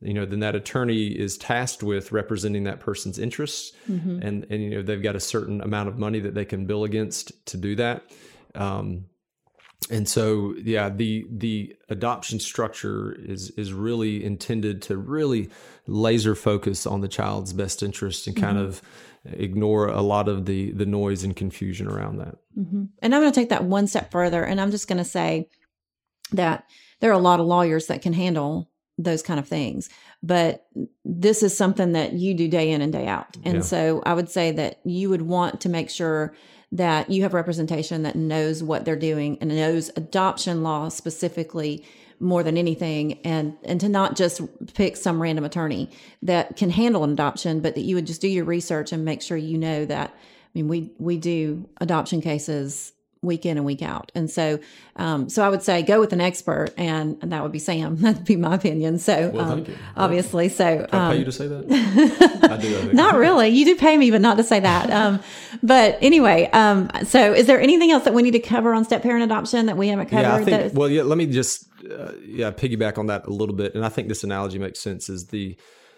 you 0.00 0.14
know, 0.14 0.24
then 0.24 0.40
that 0.40 0.54
attorney 0.54 1.08
is 1.08 1.36
tasked 1.36 1.82
with 1.82 2.12
representing 2.12 2.64
that 2.64 2.80
person's 2.80 3.18
interests, 3.18 3.72
mm-hmm. 3.90 4.22
and 4.22 4.46
and 4.48 4.62
you 4.62 4.70
know 4.70 4.82
they've 4.82 5.02
got 5.02 5.16
a 5.16 5.20
certain 5.20 5.60
amount 5.60 5.88
of 5.88 5.98
money 5.98 6.20
that 6.20 6.34
they 6.34 6.46
can 6.46 6.64
bill 6.64 6.84
against 6.84 7.46
to 7.46 7.58
do 7.58 7.74
that. 7.76 8.04
Um, 8.54 9.06
and 9.90 10.08
so 10.08 10.54
yeah 10.58 10.88
the 10.88 11.26
the 11.30 11.76
adoption 11.90 12.40
structure 12.40 13.14
is 13.20 13.50
is 13.50 13.72
really 13.72 14.24
intended 14.24 14.82
to 14.82 14.96
really 14.96 15.50
laser 15.86 16.34
focus 16.34 16.86
on 16.86 17.02
the 17.02 17.08
child's 17.08 17.52
best 17.52 17.82
interest 17.82 18.26
and 18.26 18.36
kind 18.36 18.56
mm-hmm. 18.56 18.68
of 18.68 18.82
ignore 19.32 19.88
a 19.88 20.02
lot 20.02 20.28
of 20.28 20.46
the 20.46 20.72
the 20.72 20.86
noise 20.86 21.24
and 21.24 21.36
confusion 21.36 21.86
around 21.86 22.18
that 22.18 22.36
mm-hmm. 22.58 22.84
and 23.00 23.14
i'm 23.14 23.20
going 23.20 23.32
to 23.32 23.40
take 23.40 23.48
that 23.48 23.64
one 23.64 23.86
step 23.86 24.10
further 24.10 24.44
and 24.44 24.60
i'm 24.60 24.70
just 24.70 24.88
going 24.88 24.98
to 24.98 25.04
say 25.04 25.48
that 26.32 26.64
there 27.00 27.10
are 27.10 27.14
a 27.14 27.18
lot 27.18 27.40
of 27.40 27.46
lawyers 27.46 27.86
that 27.86 28.02
can 28.02 28.12
handle 28.12 28.70
those 28.98 29.22
kind 29.22 29.38
of 29.38 29.46
things 29.46 29.88
but 30.22 30.66
this 31.04 31.42
is 31.42 31.56
something 31.56 31.92
that 31.92 32.14
you 32.14 32.34
do 32.34 32.48
day 32.48 32.70
in 32.70 32.80
and 32.80 32.92
day 32.92 33.06
out 33.06 33.36
and 33.44 33.56
yeah. 33.56 33.60
so 33.60 34.02
i 34.06 34.14
would 34.14 34.30
say 34.30 34.50
that 34.50 34.80
you 34.84 35.08
would 35.08 35.22
want 35.22 35.60
to 35.60 35.68
make 35.68 35.90
sure 35.90 36.34
that 36.72 37.10
you 37.10 37.22
have 37.22 37.34
representation 37.34 38.02
that 38.02 38.16
knows 38.16 38.62
what 38.62 38.84
they're 38.84 38.96
doing 38.96 39.38
and 39.40 39.50
knows 39.50 39.90
adoption 39.96 40.62
law 40.62 40.88
specifically 40.88 41.84
more 42.20 42.42
than 42.42 42.56
anything 42.56 43.18
and 43.24 43.56
and 43.64 43.80
to 43.80 43.88
not 43.88 44.16
just 44.16 44.40
pick 44.74 44.96
some 44.96 45.20
random 45.20 45.44
attorney 45.44 45.90
that 46.22 46.56
can 46.56 46.70
handle 46.70 47.04
an 47.04 47.10
adoption 47.10 47.60
but 47.60 47.74
that 47.74 47.82
you 47.82 47.94
would 47.94 48.06
just 48.06 48.20
do 48.20 48.28
your 48.28 48.44
research 48.44 48.92
and 48.92 49.04
make 49.04 49.20
sure 49.20 49.36
you 49.36 49.58
know 49.58 49.84
that 49.84 50.10
I 50.10 50.48
mean 50.54 50.68
we 50.68 50.90
we 50.98 51.18
do 51.18 51.68
adoption 51.80 52.20
cases 52.20 52.92
week 53.26 53.44
in 53.44 53.56
and 53.56 53.66
week 53.66 53.82
out. 53.82 54.12
And 54.14 54.30
so, 54.30 54.58
um, 54.96 55.28
so 55.28 55.44
I 55.44 55.48
would 55.48 55.62
say 55.62 55.82
go 55.82 56.00
with 56.00 56.12
an 56.12 56.20
expert, 56.20 56.70
and, 56.78 57.18
and 57.20 57.32
that 57.32 57.42
would 57.42 57.52
be 57.52 57.58
Sam. 57.58 57.96
That'd 58.00 58.24
be 58.24 58.36
my 58.36 58.54
opinion. 58.54 58.98
So, 58.98 59.30
well, 59.30 59.52
um, 59.52 59.66
obviously, 59.96 60.48
so 60.48 60.86
I 60.92 61.10
pay 61.10 61.14
you 61.16 61.18
um, 61.20 61.24
to 61.24 61.32
say 61.32 61.48
that? 61.48 62.40
I 62.50 62.56
do. 62.56 62.90
I 62.90 62.92
not 62.92 63.16
really. 63.16 63.48
You 63.48 63.64
do 63.64 63.76
pay 63.76 63.96
me, 63.98 64.10
but 64.10 64.20
not 64.20 64.36
to 64.38 64.44
say 64.44 64.60
that. 64.60 64.90
Um, 64.90 65.20
but 65.62 65.98
anyway, 66.00 66.48
um, 66.52 66.90
so 67.04 67.34
is 67.34 67.46
there 67.46 67.60
anything 67.60 67.90
else 67.90 68.04
that 68.04 68.14
we 68.14 68.22
need 68.22 68.32
to 68.32 68.40
cover 68.40 68.72
on 68.72 68.84
step 68.84 69.02
parent 69.02 69.24
adoption 69.24 69.66
that 69.66 69.76
we 69.76 69.88
haven't 69.88 70.08
covered? 70.08 70.22
Yeah, 70.22 70.34
I 70.34 70.44
think, 70.44 70.74
well, 70.74 70.88
yeah. 70.88 71.02
Let 71.02 71.18
me 71.18 71.26
just 71.26 71.66
uh, 71.90 72.12
yeah 72.24 72.50
piggyback 72.50 72.98
on 72.98 73.06
that 73.06 73.26
a 73.26 73.30
little 73.30 73.54
bit, 73.54 73.74
and 73.74 73.84
I 73.84 73.88
think 73.88 74.08
this 74.08 74.24
analogy 74.24 74.58
makes 74.58 74.80
sense. 74.80 75.08
Is 75.08 75.26
the 75.26 75.56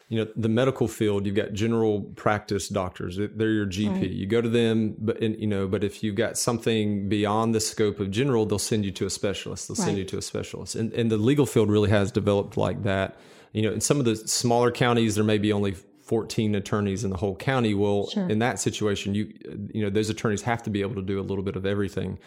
you 0.08 0.18
know 0.18 0.30
the 0.36 0.48
medical 0.48 0.88
field 0.88 1.26
you've 1.26 1.34
got 1.34 1.52
general 1.52 2.00
practice 2.16 2.68
doctors 2.68 3.16
they're 3.16 3.50
your 3.50 3.66
gp 3.66 4.00
right. 4.00 4.10
you 4.10 4.26
go 4.26 4.40
to 4.40 4.48
them 4.48 4.96
but 4.98 5.20
you 5.22 5.46
know 5.46 5.68
but 5.68 5.84
if 5.84 6.02
you've 6.02 6.14
got 6.14 6.38
something 6.38 7.08
beyond 7.08 7.54
the 7.54 7.60
scope 7.60 8.00
of 8.00 8.10
general 8.10 8.46
they'll 8.46 8.58
send 8.58 8.84
you 8.84 8.90
to 8.90 9.06
a 9.06 9.10
specialist 9.10 9.68
they'll 9.68 9.76
right. 9.76 9.84
send 9.84 9.98
you 9.98 10.04
to 10.04 10.16
a 10.18 10.22
specialist 10.22 10.74
and, 10.74 10.92
and 10.94 11.10
the 11.10 11.18
legal 11.18 11.46
field 11.46 11.70
really 11.70 11.90
has 11.90 12.10
developed 12.10 12.56
like 12.56 12.82
that 12.82 13.18
you 13.52 13.62
know 13.62 13.72
in 13.72 13.80
some 13.80 13.98
of 13.98 14.04
the 14.04 14.16
smaller 14.16 14.70
counties 14.70 15.14
there 15.14 15.24
may 15.24 15.38
be 15.38 15.52
only 15.52 15.74
14 16.02 16.54
attorneys 16.54 17.04
in 17.04 17.10
the 17.10 17.18
whole 17.18 17.36
county 17.36 17.74
well 17.74 18.08
sure. 18.08 18.28
in 18.30 18.38
that 18.38 18.58
situation 18.58 19.14
you 19.14 19.32
you 19.74 19.82
know 19.82 19.90
those 19.90 20.08
attorneys 20.08 20.42
have 20.42 20.62
to 20.62 20.70
be 20.70 20.80
able 20.80 20.94
to 20.94 21.02
do 21.02 21.20
a 21.20 21.22
little 21.22 21.44
bit 21.44 21.54
of 21.54 21.66
everything 21.66 22.18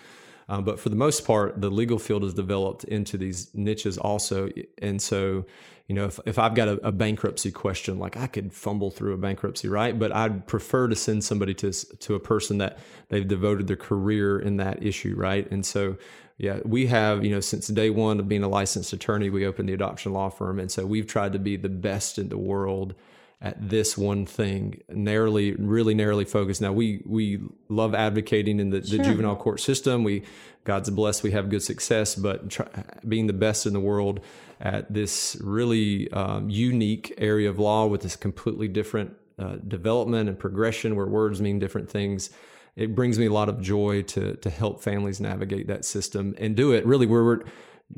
um, 0.51 0.65
but 0.65 0.81
for 0.81 0.89
the 0.89 0.97
most 0.97 1.25
part, 1.25 1.61
the 1.61 1.69
legal 1.69 1.97
field 1.97 2.23
has 2.23 2.33
developed 2.33 2.83
into 2.83 3.17
these 3.17 3.49
niches 3.53 3.97
also. 3.97 4.49
And 4.79 5.01
so, 5.01 5.45
you 5.87 5.95
know, 5.95 6.03
if, 6.07 6.19
if 6.25 6.37
I've 6.37 6.55
got 6.55 6.67
a, 6.67 6.87
a, 6.87 6.91
bankruptcy 6.91 7.51
question, 7.51 7.97
like 7.99 8.17
I 8.17 8.27
could 8.27 8.51
fumble 8.51 8.91
through 8.91 9.13
a 9.13 9.17
bankruptcy, 9.17 9.69
right? 9.69 9.97
But 9.97 10.13
I'd 10.13 10.47
prefer 10.47 10.89
to 10.89 10.95
send 10.95 11.23
somebody 11.23 11.53
to, 11.53 11.71
to 11.71 12.15
a 12.15 12.19
person 12.19 12.57
that 12.57 12.79
they've 13.07 13.25
devoted 13.25 13.67
their 13.67 13.77
career 13.77 14.39
in 14.39 14.57
that 14.57 14.83
issue, 14.83 15.15
right? 15.15 15.49
And 15.49 15.65
so, 15.65 15.95
yeah, 16.37 16.59
we 16.65 16.87
have, 16.87 17.23
you 17.23 17.31
know, 17.31 17.39
since 17.39 17.67
day 17.67 17.89
one 17.89 18.19
of 18.19 18.27
being 18.27 18.43
a 18.43 18.49
licensed 18.49 18.91
attorney, 18.91 19.29
we 19.29 19.45
opened 19.45 19.69
the 19.69 19.73
adoption 19.73 20.11
law 20.11 20.27
firm. 20.27 20.59
And 20.59 20.69
so 20.69 20.85
we've 20.85 21.07
tried 21.07 21.31
to 21.31 21.39
be 21.39 21.55
the 21.55 21.69
best 21.69 22.17
in 22.17 22.27
the 22.27 22.37
world 22.37 22.93
at 23.41 23.69
this 23.69 23.97
one 23.97 24.25
thing, 24.25 24.81
narrowly, 24.89 25.53
really 25.53 25.95
narrowly 25.95 26.25
focused. 26.25 26.61
Now 26.61 26.73
we 26.73 27.01
we 27.05 27.39
love 27.69 27.95
advocating 27.95 28.59
in 28.59 28.69
the, 28.69 28.85
sure. 28.85 28.97
the 28.97 29.03
juvenile 29.03 29.35
court 29.35 29.59
system. 29.59 30.03
We 30.03 30.23
God's 30.63 30.91
blessed, 30.91 31.23
we 31.23 31.31
have 31.31 31.49
good 31.49 31.63
success, 31.63 32.13
but 32.13 32.51
try, 32.51 32.67
being 33.07 33.25
the 33.25 33.33
best 33.33 33.65
in 33.65 33.73
the 33.73 33.79
world 33.79 34.19
at 34.59 34.93
this 34.93 35.35
really 35.41 36.11
um, 36.11 36.51
unique 36.51 37.15
area 37.17 37.49
of 37.49 37.57
law 37.57 37.87
with 37.87 38.01
this 38.01 38.15
completely 38.15 38.67
different 38.67 39.15
uh, 39.39 39.55
development 39.67 40.29
and 40.29 40.37
progression, 40.37 40.95
where 40.95 41.07
words 41.07 41.41
mean 41.41 41.57
different 41.57 41.89
things. 41.89 42.29
It 42.75 42.93
brings 42.93 43.17
me 43.17 43.25
a 43.25 43.33
lot 43.33 43.49
of 43.49 43.59
joy 43.59 44.03
to 44.03 44.35
to 44.35 44.49
help 44.51 44.83
families 44.83 45.19
navigate 45.19 45.65
that 45.67 45.83
system 45.83 46.35
and 46.37 46.55
do 46.55 46.73
it 46.73 46.85
really 46.85 47.07
where 47.07 47.23
we're 47.23 47.41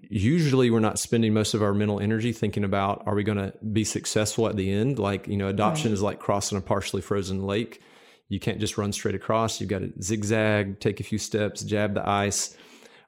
usually 0.01 0.69
we're 0.69 0.79
not 0.79 1.00
spending 1.00 1.33
most 1.33 1.53
of 1.53 1.63
our 1.63 1.73
mental 1.73 2.00
energy 2.00 2.31
thinking 2.31 2.63
about 2.63 3.03
are 3.05 3.15
we 3.15 3.23
going 3.23 3.38
to 3.38 3.53
be 3.71 3.83
successful 3.83 4.47
at 4.47 4.55
the 4.55 4.71
end 4.71 5.00
like 5.00 5.27
you 5.27 5.38
know 5.38 5.47
adoption 5.47 5.91
right. 5.91 5.93
is 5.93 6.01
like 6.01 6.19
crossing 6.19 6.57
a 6.57 6.62
partially 6.62 7.01
frozen 7.01 7.45
lake 7.45 7.81
you 8.29 8.39
can't 8.39 8.59
just 8.59 8.77
run 8.77 8.91
straight 8.91 9.15
across 9.15 9.59
you've 9.59 9.69
got 9.69 9.79
to 9.79 9.91
zigzag 10.01 10.79
take 10.79 11.00
a 11.00 11.03
few 11.03 11.17
steps 11.17 11.63
jab 11.63 11.93
the 11.93 12.07
ice 12.07 12.55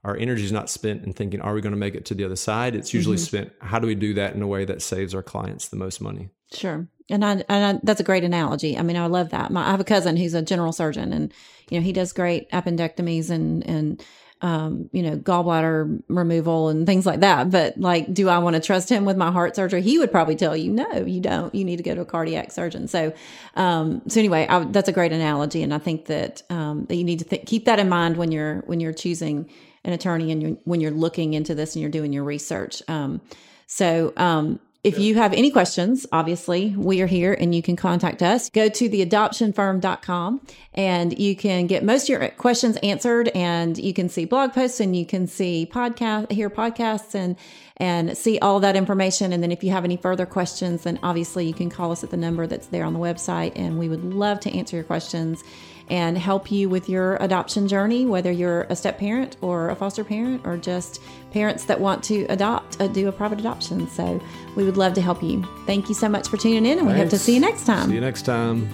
our 0.04 0.16
energy 0.18 0.44
is 0.44 0.52
not 0.52 0.70
spent 0.70 1.04
in 1.04 1.14
thinking 1.14 1.42
are 1.42 1.54
we 1.54 1.62
going 1.62 1.74
to 1.74 1.80
make 1.80 1.96
it 1.96 2.06
to 2.06 2.14
the 2.14 2.24
other 2.24 2.36
side 2.36 2.76
it's 2.76 2.94
usually 2.94 3.18
mm-hmm. 3.18 3.26
spent 3.26 3.54
how 3.62 3.80
do 3.80 3.88
we 3.88 3.96
do 3.96 4.14
that 4.14 4.34
in 4.36 4.42
a 4.42 4.48
way 4.48 4.66
that 4.66 4.82
saves 4.82 5.14
our 5.14 5.24
clients 5.24 5.70
the 5.70 5.78
most 5.78 6.02
money 6.02 6.30
sure 6.54 6.88
and 7.10 7.24
I, 7.24 7.32
and 7.48 7.78
I, 7.78 7.80
that's 7.84 8.00
a 8.00 8.04
great 8.04 8.24
analogy. 8.24 8.78
I 8.78 8.82
mean, 8.82 8.98
I 8.98 9.06
love 9.06 9.30
that. 9.30 9.52
My, 9.52 9.68
I 9.68 9.72
have 9.72 9.80
a 9.80 9.84
cousin 9.84 10.18
who's 10.18 10.34
a 10.34 10.42
general 10.42 10.72
surgeon, 10.72 11.14
and 11.14 11.32
you 11.70 11.80
know 11.80 11.84
he 11.84 11.94
does 11.94 12.14
great 12.14 12.50
appendectomies 12.52 13.30
and 13.30 13.64
and 13.68 14.04
um, 14.42 14.90
you 14.92 15.02
know, 15.02 15.18
gallbladder 15.18 16.04
removal 16.08 16.70
and 16.70 16.86
things 16.86 17.06
like 17.06 17.22
that. 17.22 17.50
But 17.50 17.78
like, 17.78 18.14
do 18.14 18.30
I 18.30 18.40
want 18.40 18.56
to 18.56 18.62
trust 18.62 18.90
him 18.90 19.06
with 19.06 19.18
my 19.18 19.32
heart 19.32 19.56
surgery? 19.56 19.82
He 19.82 19.98
would 19.98 20.12
probably 20.12 20.36
tell 20.36 20.56
you, 20.56 20.72
no, 20.72 21.06
you 21.06 21.22
don't. 21.22 21.54
You 21.56 21.64
need 21.64 21.78
to 21.78 21.84
go 21.84 21.96
to 21.96 22.02
a 22.02 22.06
cardiac 22.06 22.52
surgeon. 22.52 22.88
So, 22.88 23.14
um, 23.56 24.02
so 24.08 24.20
anyway, 24.20 24.46
I, 24.48 24.66
that's 24.66 24.90
a 24.90 24.94
great 24.94 25.12
analogy, 25.12 25.64
and 25.64 25.74
I 25.74 25.78
think 25.78 26.06
that 26.06 26.44
um, 26.50 26.86
that 26.86 26.96
you 26.96 27.04
need 27.04 27.20
to 27.20 27.26
th- 27.26 27.46
keep 27.46 27.66
that 27.66 27.80
in 27.80 27.90
mind 27.90 28.18
when 28.18 28.32
you're 28.32 28.58
when 28.66 28.80
you're 28.80 28.94
choosing 28.94 29.50
an 29.84 29.94
attorney 29.94 30.32
and 30.32 30.42
you're, 30.42 30.58
when 30.64 30.82
you're 30.82 30.92
looking 30.92 31.34
into 31.34 31.56
this 31.56 31.76
and 31.76 31.82
you're 31.82 31.92
doing 31.92 32.12
your 32.12 32.24
research. 32.24 32.82
Um, 32.88 33.22
so, 33.68 34.14
um, 34.18 34.60
if 34.86 35.00
you 35.00 35.16
have 35.16 35.34
any 35.34 35.50
questions, 35.50 36.06
obviously 36.12 36.76
we 36.78 37.02
are 37.02 37.08
here 37.08 37.34
and 37.34 37.56
you 37.56 37.64
can 37.64 37.76
contact 37.76 38.22
us. 38.22 38.52
Go 38.52 38.70
to 38.70 38.88
theadoptionfirm.com 38.88 40.42
and 40.76 41.18
you 41.18 41.36
can 41.36 41.66
get 41.66 41.84
most 41.84 42.04
of 42.04 42.10
your 42.10 42.30
questions 42.30 42.78
answered 42.84 43.30
and 43.30 43.80
you 43.80 43.96
can 43.96 44.10
see 44.10 44.26
blog 44.26 44.54
posts 44.54 44.80
and 44.80 44.96
you 44.96 45.04
can 45.04 45.26
see 45.26 45.68
podcast, 45.70 46.32
hear 46.32 46.52
podcasts 46.52 47.16
and, 47.16 47.36
and 47.78 48.16
see 48.16 48.38
all 48.38 48.60
that 48.60 48.76
information. 48.76 49.34
And 49.34 49.42
then 49.42 49.52
if 49.52 49.64
you 49.64 49.72
have 49.72 49.86
any 49.86 49.98
further 49.98 50.28
questions, 50.28 50.84
then 50.84 51.00
obviously 51.02 51.48
you 51.48 51.54
can 51.56 51.72
call 51.72 51.92
us 51.92 52.04
at 52.04 52.12
the 52.12 52.18
number 52.18 52.46
that's 52.46 52.68
there 52.68 52.86
on 52.86 52.94
the 52.94 53.00
website 53.00 53.54
and 53.56 53.80
we 53.80 53.90
would 53.90 54.04
love 54.04 54.40
to 54.42 54.52
answer 54.52 54.76
your 54.76 54.86
questions 54.86 55.44
and 55.90 56.18
help 56.18 56.52
you 56.52 56.68
with 56.68 56.90
your 56.90 57.18
adoption 57.18 57.68
journey, 57.68 58.06
whether 58.06 58.32
you're 58.32 58.64
a 58.64 58.76
step 58.76 58.98
parent 58.98 59.38
or 59.42 59.70
a 59.70 59.76
foster 59.76 60.04
parent 60.04 60.42
or 60.46 60.58
just 60.58 61.02
parents 61.32 61.66
that 61.66 61.80
want 61.80 62.04
to 62.06 62.26
adopt, 62.26 62.82
uh, 62.82 62.88
do 62.88 63.08
a 63.08 63.12
private 63.12 63.40
adoption. 63.40 63.88
So 63.90 64.22
we 64.56 64.64
would 64.64 64.78
love 64.78 64.94
to 64.94 65.02
help 65.02 65.22
you. 65.22 65.44
Thank 65.66 65.90
you 65.90 65.96
so 65.96 66.10
much 66.10 66.28
for 66.28 66.38
tuning 66.38 66.66
in, 66.66 66.80
and 66.80 66.88
Thanks. 66.88 66.94
we 66.94 67.00
hope 67.00 67.10
to 67.10 67.20
see 67.20 67.36
you 67.36 67.40
next 67.40 67.66
time. 67.66 67.90
See 67.90 67.96
you 67.96 68.02
next 68.02 68.24
time. 68.24 68.68